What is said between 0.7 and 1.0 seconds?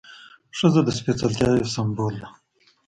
د